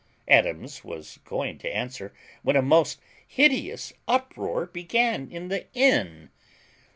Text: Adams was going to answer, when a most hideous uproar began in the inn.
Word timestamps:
Adams 0.27 0.83
was 0.83 1.19
going 1.25 1.59
to 1.59 1.69
answer, 1.69 2.11
when 2.41 2.55
a 2.55 2.61
most 2.63 2.99
hideous 3.27 3.93
uproar 4.07 4.65
began 4.65 5.29
in 5.29 5.47
the 5.49 5.71
inn. 5.75 6.31